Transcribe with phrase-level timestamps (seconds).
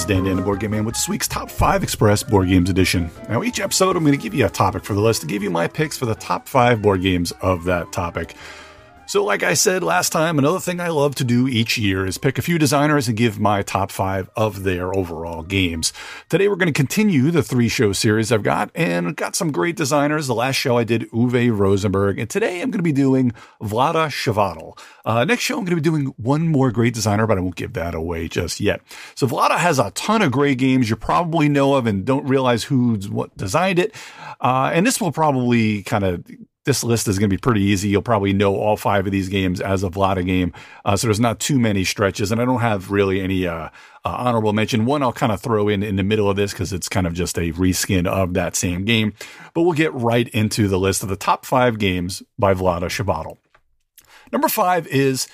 [0.00, 2.70] is Dan Dan the Board Game Man with this week's Top 5 Express Board Games
[2.70, 3.10] Edition.
[3.28, 5.42] Now, each episode, I'm going to give you a topic for the list to give
[5.42, 8.34] you my picks for the top 5 board games of that topic.
[9.10, 12.16] So, like I said last time, another thing I love to do each year is
[12.16, 15.92] pick a few designers and give my top five of their overall games.
[16.28, 19.74] Today, we're going to continue the three show series I've got and got some great
[19.74, 20.28] designers.
[20.28, 24.06] The last show I did Uwe Rosenberg, and today I'm going to be doing Vlaada
[24.10, 24.78] Chvátil.
[25.04, 27.56] Uh, next show, I'm going to be doing one more great designer, but I won't
[27.56, 28.80] give that away just yet.
[29.16, 32.62] So, Vlaada has a ton of great games you probably know of and don't realize
[32.62, 33.92] who's what designed it.
[34.40, 36.24] Uh, and this will probably kind of
[36.64, 37.88] this list is going to be pretty easy.
[37.88, 40.52] You'll probably know all five of these games as a Vlaada game.
[40.84, 43.70] Uh, so there's not too many stretches and I don't have really any, uh,
[44.04, 44.84] uh, honorable mention.
[44.84, 47.14] One I'll kind of throw in in the middle of this because it's kind of
[47.14, 49.14] just a reskin of that same game,
[49.54, 53.36] but we'll get right into the list of the top five games by Vlaada Chvátil.
[54.32, 55.28] Number five is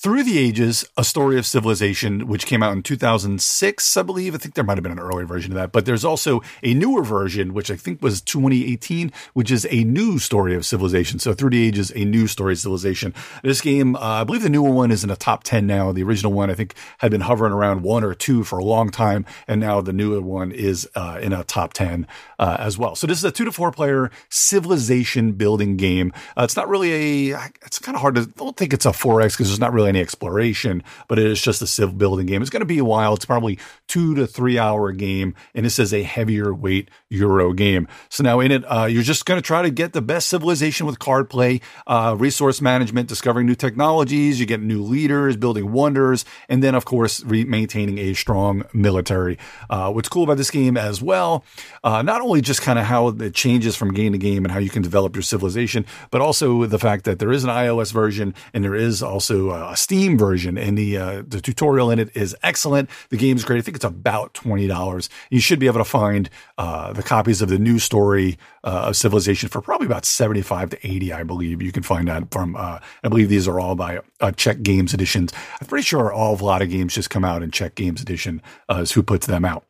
[0.00, 4.32] through the Ages, A Story of Civilization, which came out in 2006, I believe.
[4.32, 6.72] I think there might have been an earlier version of that, but there's also a
[6.72, 11.18] newer version, which I think was 2018, which is a new story of civilization.
[11.18, 13.12] So Through the Ages, a new story of civilization.
[13.42, 15.90] This game, uh, I believe the newer one is in a top 10 now.
[15.90, 18.90] The original one, I think, had been hovering around one or two for a long
[18.90, 19.26] time.
[19.48, 22.06] And now the newer one is uh, in a top 10
[22.38, 22.94] uh, as well.
[22.94, 26.12] So this is a two to four player civilization building game.
[26.36, 28.90] Uh, it's not really a, it's kind of hard to, I don't think it's a
[28.90, 32.42] 4X because there's not really any exploration, but it is just a civ building game.
[32.42, 33.14] It's going to be a while.
[33.14, 37.88] It's probably two to three hour game, and this is a heavier weight Euro game.
[38.08, 40.86] So now in it, uh, you're just going to try to get the best civilization
[40.86, 44.38] with card play, uh, resource management, discovering new technologies.
[44.38, 49.38] You get new leaders, building wonders, and then of course re- maintaining a strong military.
[49.70, 51.44] Uh, what's cool about this game as well,
[51.82, 54.58] uh, not only just kind of how it changes from game to game and how
[54.58, 58.34] you can develop your civilization, but also the fact that there is an iOS version
[58.52, 62.36] and there is also a Steam version, and the uh, the tutorial in it is
[62.42, 62.90] excellent.
[63.10, 63.58] The game is great.
[63.58, 65.08] I think it's about twenty dollars.
[65.30, 68.96] You should be able to find uh, the copies of the new story uh, of
[68.96, 71.62] Civilization for probably about seventy five to eighty, I believe.
[71.62, 72.56] You can find that from.
[72.56, 75.32] Uh, I believe these are all by uh, Czech Games editions.
[75.60, 78.02] I'm pretty sure all of a lot of games just come out in Czech Games
[78.02, 78.42] edition.
[78.68, 79.67] Uh, is who puts them out.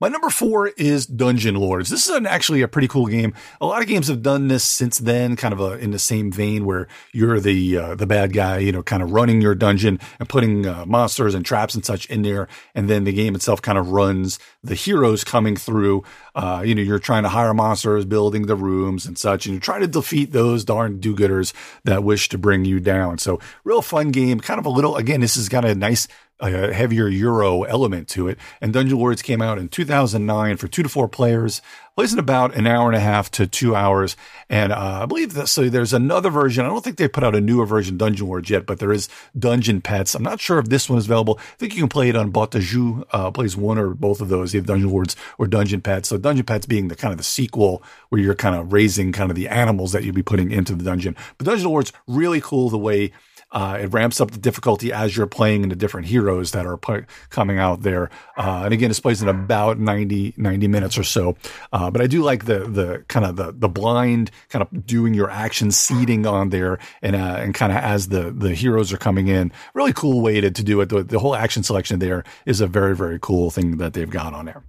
[0.00, 1.90] My number four is Dungeon Lords.
[1.90, 3.34] This is an, actually a pretty cool game.
[3.60, 6.32] A lot of games have done this since then, kind of a, in the same
[6.32, 10.00] vein where you're the uh, the bad guy, you know, kind of running your dungeon
[10.18, 13.60] and putting uh, monsters and traps and such in there, and then the game itself
[13.60, 16.04] kind of runs the heroes coming through.
[16.34, 19.60] Uh, you know, you're trying to hire monsters, building the rooms and such, and you
[19.60, 21.52] try to defeat those darn do-gooders
[21.84, 23.18] that wish to bring you down.
[23.18, 24.40] So, real fun game.
[24.40, 24.96] Kind of a little.
[24.96, 26.08] Again, this has got a nice
[26.40, 28.38] a heavier Euro element to it.
[28.60, 31.60] And Dungeon Lords came out in 2009 for two to four players,
[31.96, 34.16] plays in about an hour and a half to two hours.
[34.48, 36.64] And uh, I believe that so there's another version.
[36.64, 39.08] I don't think they put out a newer version Dungeon Lords yet, but there is
[39.38, 40.14] Dungeon Petz.
[40.14, 41.38] I'm not sure if this one is available.
[41.38, 44.54] I think you can play it on Boîte uh, plays one or both of those,
[44.54, 46.06] either Dungeon Lords or Dungeon Petz.
[46.06, 49.30] So Dungeon Petz being the kind of the sequel where you're kind of raising kind
[49.30, 51.16] of the animals that you'll be putting into the dungeon.
[51.38, 53.12] But Dungeon Lords really cool the way
[53.52, 57.06] uh, it ramps up the difficulty as you're playing the different heroes that are p-
[57.30, 58.10] coming out there.
[58.36, 61.36] Uh, and again, it's plays in about 90, 90 minutes or so.
[61.72, 65.14] Uh, but I do like the, the kind of the, the blind kind of doing
[65.14, 68.98] your action seeding on there and, uh, and kind of as the, the heroes are
[68.98, 69.52] coming in.
[69.74, 70.88] Really cool way to, to do it.
[70.88, 74.34] The, the whole action selection there is a very, very cool thing that they've got
[74.34, 74.62] on there.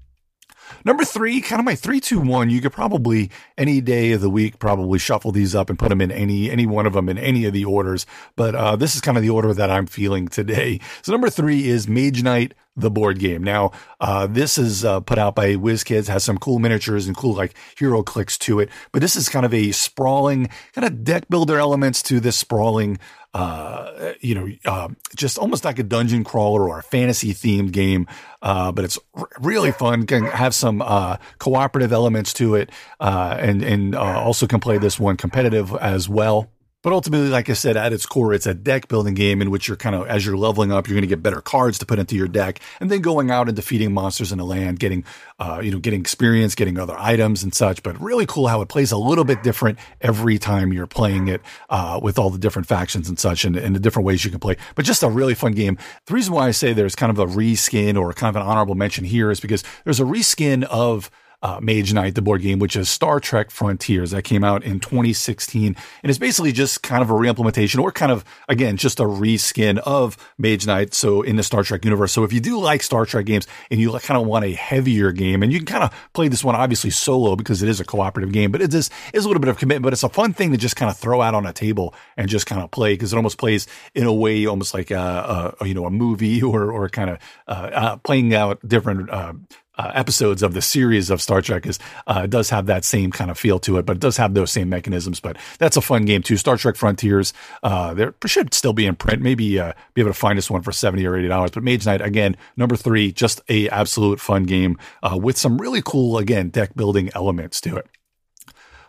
[0.85, 2.49] Number three, kind of my three, two, one.
[2.49, 6.01] You could probably any day of the week probably shuffle these up and put them
[6.01, 8.05] in any any one of them in any of the orders.
[8.35, 10.79] But uh, this is kind of the order that I'm feeling today.
[11.01, 13.43] So number three is Mage Knight the board game.
[13.43, 17.33] Now, uh, this is uh, put out by WizKids, has some cool miniatures and cool
[17.33, 21.27] like hero clicks to it, but this is kind of a sprawling kind of deck
[21.29, 22.97] builder elements to this sprawling
[23.33, 28.07] uh, you know, uh, just almost like a dungeon crawler or a fantasy themed game.
[28.41, 30.05] Uh, but it's r- really fun.
[30.05, 34.77] Can have some uh, cooperative elements to it, uh, and and uh, also can play
[34.77, 36.49] this one competitive as well.
[36.83, 39.67] But ultimately, like I said, at its core, it's a deck building game in which
[39.67, 41.99] you're kind of, as you're leveling up, you're going to get better cards to put
[41.99, 45.03] into your deck, and then going out and defeating monsters in the land, getting,
[45.37, 47.83] uh, you know, getting experience, getting other items and such.
[47.83, 51.41] But really cool how it plays a little bit different every time you're playing it,
[51.69, 54.39] uh, with all the different factions and such, and, and the different ways you can
[54.39, 54.57] play.
[54.73, 55.77] But just a really fun game.
[56.07, 58.75] The reason why I say there's kind of a reskin or kind of an honorable
[58.75, 62.75] mention here is because there's a reskin of uh, Mage Knight, the board game, which
[62.75, 65.75] is Star Trek Frontiers that came out in 2016.
[66.03, 69.79] And it's basically just kind of a reimplementation or kind of, again, just a reskin
[69.79, 70.93] of Mage Knight.
[70.93, 72.11] So in the Star Trek universe.
[72.11, 75.11] So if you do like Star Trek games and you kind of want a heavier
[75.11, 77.85] game and you can kind of play this one obviously solo because it is a
[77.85, 80.33] cooperative game, but it is, is a little bit of commitment, but it's a fun
[80.33, 82.93] thing to just kind of throw out on a table and just kind of play
[82.93, 86.41] because it almost plays in a way almost like a, a you know, a movie
[86.43, 87.17] or, or kind of
[87.47, 89.33] uh, uh, playing out different uh,
[89.81, 93.31] uh, episodes of the series of Star Trek is uh, does have that same kind
[93.31, 95.19] of feel to it, but it does have those same mechanisms.
[95.19, 96.37] But that's a fun game too.
[96.37, 97.33] Star Trek Frontiers,
[97.63, 99.21] uh, there should still be in print.
[99.21, 101.51] Maybe uh, be able to find this one for seventy or eighty dollars.
[101.51, 105.81] But Mage Knight again, number three, just a absolute fun game uh, with some really
[105.83, 107.87] cool again deck building elements to it.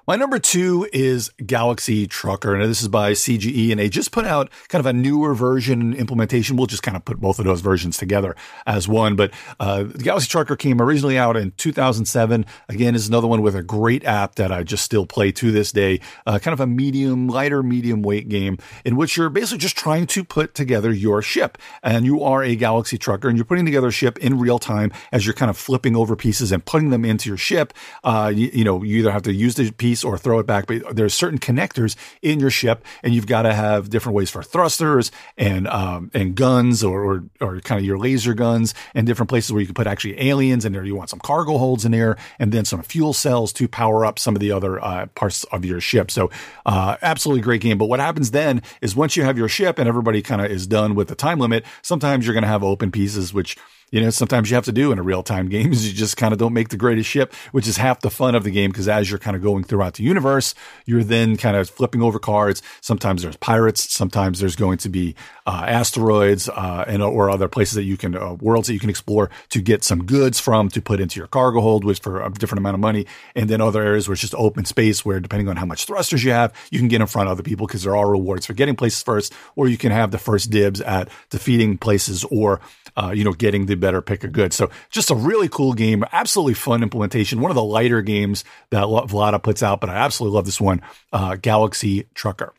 [0.04, 4.24] My number two is Galaxy Trucker, and this is by CGE, and they just put
[4.24, 6.56] out kind of a newer version implementation.
[6.56, 8.34] We'll just kind of put both of those versions together
[8.66, 9.14] as one.
[9.14, 12.44] But uh, Galaxy Trucker came originally out in 2007.
[12.68, 15.70] Again, is another one with a great app that I just still play to this
[15.70, 16.00] day.
[16.26, 20.08] Uh, kind of a medium, lighter, medium weight game in which you're basically just trying
[20.08, 23.86] to put together your ship, and you are a Galaxy Trucker, and you're putting together
[23.86, 27.04] a ship in real time as you're kind of flipping over pieces and putting them
[27.04, 27.72] into your ship.
[28.02, 30.46] Uh, you, you know, you either have to use the piece piece or throw it
[30.46, 30.66] back.
[30.66, 34.42] But there's certain connectors in your ship, and you've got to have different ways for
[34.42, 39.28] thrusters and um, and guns or, or, or kind of your laser guns and different
[39.28, 40.84] places where you can put actually aliens in there.
[40.84, 44.18] You want some cargo holds in there, and then some fuel cells to power up
[44.18, 46.10] some of the other uh, parts of your ship.
[46.10, 46.30] So
[46.64, 47.78] uh, absolutely great game.
[47.78, 50.66] But what happens then is once you have your ship and everybody kind of is
[50.66, 53.56] done with the time limit, sometimes you're going to have open pieces which
[53.92, 56.16] you know, sometimes you have to do in a real time game is you just
[56.16, 58.72] kind of don't make the greatest ship, which is half the fun of the game.
[58.72, 60.54] Cause as you're kind of going throughout the universe,
[60.86, 62.62] you're then kind of flipping over cards.
[62.80, 63.92] Sometimes there's pirates.
[63.92, 65.14] Sometimes there's going to be,
[65.46, 68.90] uh, asteroids, uh, and, or other places that you can, uh, worlds that you can
[68.90, 72.30] explore to get some goods from to put into your cargo hold, which for a
[72.30, 73.06] different amount of money.
[73.34, 76.24] And then other areas where it's just open space where depending on how much thrusters
[76.24, 78.54] you have, you can get in front of other people because there are rewards for
[78.54, 82.60] getting places first, or you can have the first dibs at defeating places or,
[82.96, 84.54] uh, you know, getting the better pick of good.
[84.54, 87.40] So just a really cool game, absolutely fun implementation.
[87.40, 90.80] One of the lighter games that Vlaada puts out, but I absolutely love this one,
[91.12, 92.54] uh, Galaxy Trucker.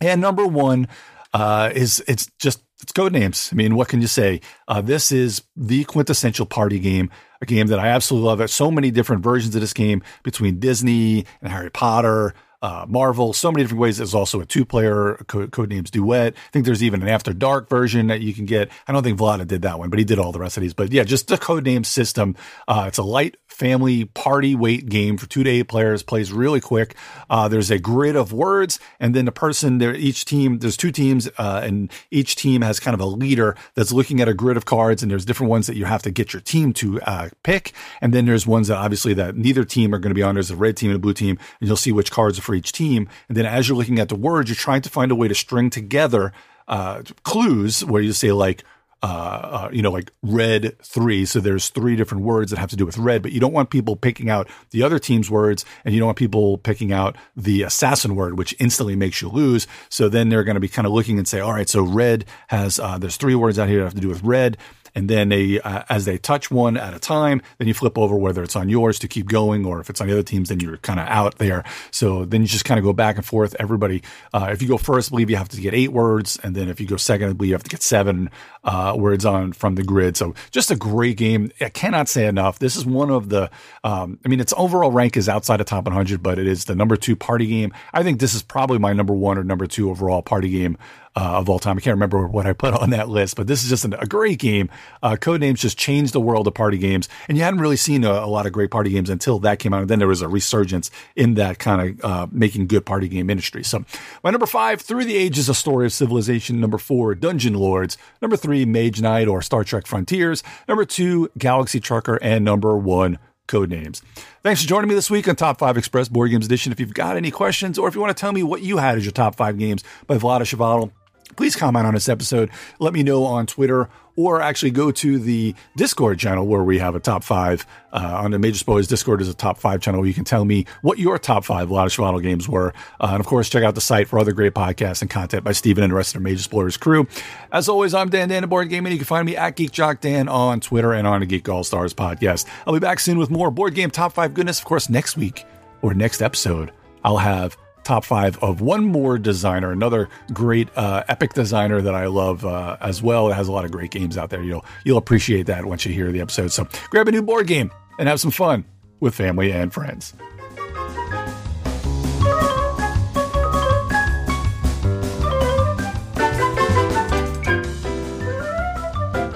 [0.00, 0.88] And number one
[1.34, 3.52] uh, is it's just it's Codenames.
[3.52, 4.40] I mean, what can you say?
[4.66, 7.10] Uh, this is the quintessential party game,
[7.42, 8.38] a game that I absolutely love.
[8.38, 13.32] There's so many different versions of this game between Disney and Harry Potter uh, Marvel,
[13.32, 13.98] so many different ways.
[13.98, 16.34] There's also a two player Codenames Duet.
[16.34, 18.70] I think there's even an After Dark version that you can get.
[18.86, 20.74] I don't think Vlaada did that one, but he did all the rest of these.
[20.74, 22.36] But yeah, just the code name system.
[22.68, 26.02] Uh, it's a light family party weight game for two to eight players.
[26.02, 26.94] Plays really quick.
[27.28, 30.90] Uh, there's a grid of words, and then the person there, each team, there's two
[30.90, 34.56] teams, uh, and each team has kind of a leader that's looking at a grid
[34.56, 37.28] of cards, and there's different ones that you have to get your team to uh,
[37.42, 40.36] pick, and then there's ones that obviously that neither team are going to be on.
[40.36, 42.54] There's a red team and a blue team, and you'll see which cards are for
[42.54, 45.14] each team, and then as you're looking at the words, you're trying to find a
[45.14, 46.32] way to string together
[46.66, 48.64] uh, clues where you say like
[49.02, 51.24] uh, uh, you know, like red three.
[51.24, 53.70] So there's three different words that have to do with red, but you don't want
[53.70, 57.62] people picking out the other team's words and you don't want people picking out the
[57.62, 59.66] assassin word, which instantly makes you lose.
[59.88, 62.26] So then they're going to be kind of looking and say, all right, so red
[62.48, 64.58] has, uh, there's three words out here that have to do with red.
[64.94, 68.16] And then they uh, as they touch one at a time then you flip over
[68.16, 70.60] whether it's on yours to keep going or if it's on the other teams then
[70.60, 71.64] you're kind of out there.
[71.90, 73.54] So then you just kind of go back and forth.
[73.58, 76.38] Everybody uh, if you go first I believe you have to get eight words.
[76.42, 78.30] And then if you go second I believe you have to get seven.
[78.64, 80.16] Uh, words on from the grid.
[80.16, 81.52] So just a great game.
[81.60, 82.58] I cannot say enough.
[82.58, 83.50] This is one of the
[83.84, 86.74] um, i mean its overall rank is outside of top 100 but it is the
[86.74, 87.72] number two party game.
[87.92, 90.76] I think this is probably my number one or number two overall party game
[91.16, 91.76] uh, of all time.
[91.76, 94.06] I can't remember what I put on that list, but this is just an, a
[94.06, 94.68] great game.
[95.02, 98.10] Uh, Codenames just changed the world of party games, and you hadn't really seen a,
[98.10, 99.82] a, lot of great party games until that came out.
[99.82, 103.30] And then there was a resurgence in that kind of uh, making good party game
[103.30, 103.64] industry.
[103.64, 103.84] So,
[104.22, 106.60] my number five, Through the Ages: A Story of Civilization.
[106.60, 107.98] Number four, Dungeon Lords.
[108.22, 110.42] Number three, Mage Knight or Star Trek Frontiers.
[110.68, 113.18] Number two, Galaxy Trucker, and number one.
[113.48, 114.00] Codenames.
[114.44, 116.70] Thanks for joining me this week on Top 5 Express Board Games Edition.
[116.70, 118.96] If you've got any questions or if you want to tell me what you had
[118.96, 120.92] as your top five games by Vlaada Chvátil,
[121.36, 122.50] please comment on this episode.
[122.78, 126.94] Let me know on Twitter or actually go to the Discord channel where we have
[126.94, 130.08] a top five uh, on the Major Spoilers Discord is a top five channel where
[130.08, 132.74] you can tell me what your top five Vlaada Chvátil games were.
[133.00, 135.52] Uh, and of course, check out the site for other great podcasts and content by
[135.52, 137.06] Steven and the rest of the Major Spoilers crew.
[137.52, 138.92] As always, I'm Dan Dan, the board gaming.
[138.92, 141.64] You can find me at Geek Jock Dan on Twitter and on the Geek All
[141.64, 142.46] Stars podcast.
[142.66, 144.58] I'll be back soon with more board game top five goodness.
[144.58, 145.46] Of course, next week
[145.82, 146.72] or next episode,
[147.04, 152.06] I'll have top five of one more designer, another great uh, epic designer that I
[152.06, 153.28] love uh, as well.
[153.30, 154.42] It has a lot of great games out there.
[154.42, 156.52] You'll you'll appreciate that once you hear the episode.
[156.52, 158.64] So grab a new board game and have some fun
[159.00, 160.14] with family and friends.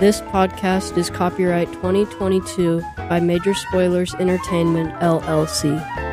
[0.04, 6.03] This podcast is copyright 2022 by Major Spoilers Entertainment, LLC.